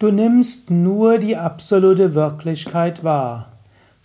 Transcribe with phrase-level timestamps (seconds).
[0.00, 3.48] Du nimmst nur die absolute Wirklichkeit wahr.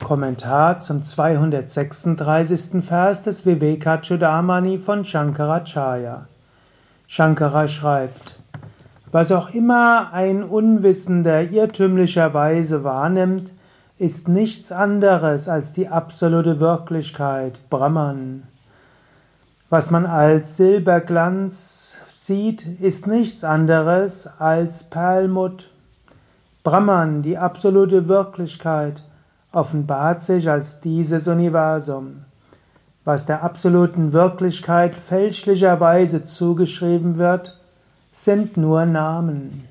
[0.03, 2.83] Kommentar zum 236.
[2.83, 6.25] Vers des Vivekachudamani von Shankaracharya.
[7.07, 8.35] Shankara schreibt,
[9.13, 13.53] was auch immer ein Unwissender irrtümlicherweise wahrnimmt,
[13.97, 18.43] ist nichts anderes als die absolute Wirklichkeit, Brahman.
[19.69, 25.71] Was man als Silberglanz sieht, ist nichts anderes als Perlmutt,
[26.65, 29.03] Brahman, die absolute Wirklichkeit,
[29.51, 32.25] offenbart sich als dieses Universum.
[33.03, 37.61] Was der absoluten Wirklichkeit fälschlicherweise zugeschrieben wird,
[38.11, 39.67] sind nur Namen.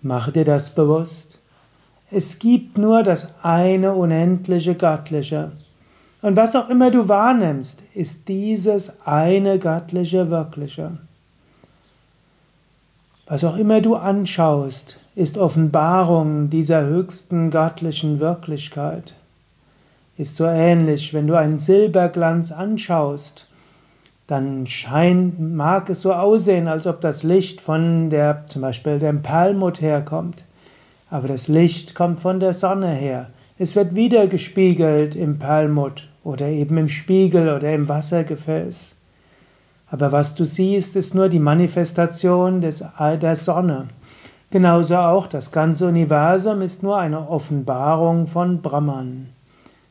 [0.00, 1.38] Mach dir das bewusst.
[2.10, 5.52] Es gibt nur das eine unendliche Göttliche.
[6.22, 10.96] Und was auch immer du wahrnimmst, ist dieses eine Göttliche Wirkliche.
[13.30, 19.16] Was auch immer du anschaust, ist Offenbarung dieser höchsten göttlichen Wirklichkeit.
[20.16, 23.46] Ist so ähnlich, wenn du einen Silberglanz anschaust,
[24.28, 29.20] dann scheint, mag es so aussehen, als ob das Licht von der, zum Beispiel dem
[29.20, 30.42] Perlmutt herkommt.
[31.10, 33.28] Aber das Licht kommt von der Sonne her.
[33.58, 38.97] Es wird wieder gespiegelt im Perlmutt oder eben im Spiegel oder im Wassergefäß.
[39.90, 43.88] Aber was du siehst, ist nur die Manifestation des, der Sonne.
[44.50, 49.28] Genauso auch das ganze Universum ist nur eine Offenbarung von Brahman.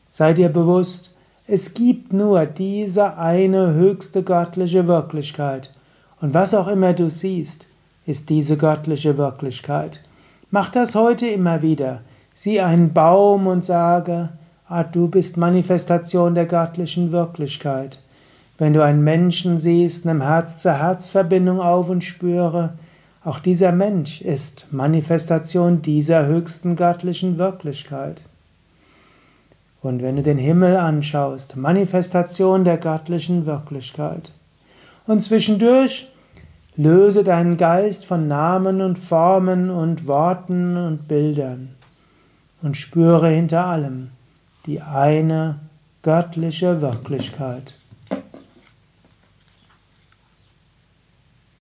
[0.08, 1.14] Sei dir bewusst,
[1.46, 5.72] es gibt nur diese eine höchste göttliche Wirklichkeit.
[6.20, 7.66] Und was auch immer du siehst,
[8.06, 10.00] ist diese göttliche Wirklichkeit.
[10.50, 12.00] Mach das heute immer wieder.
[12.34, 14.30] Sieh einen Baum und sage,
[14.68, 17.98] ah, du bist Manifestation der göttlichen Wirklichkeit.
[18.58, 22.74] Wenn du einen Menschen siehst, nimm Herz-zu-Herz-Verbindung auf und spüre,
[23.24, 28.20] auch dieser Mensch ist Manifestation dieser höchsten göttlichen Wirklichkeit.
[29.80, 34.32] Und wenn du den Himmel anschaust, Manifestation der göttlichen Wirklichkeit.
[35.06, 36.10] Und zwischendurch
[36.76, 41.70] löse deinen Geist von Namen und Formen und Worten und Bildern
[42.62, 44.10] und spüre hinter allem
[44.66, 45.60] die eine
[46.02, 47.74] göttliche Wirklichkeit.